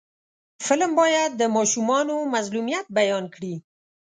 فلم 0.65 0.91
باید 1.01 1.31
د 1.35 1.43
ماشومانو 1.55 2.15
مظلومیت 2.33 2.85
بیان 2.97 3.25
کړي 3.35 3.55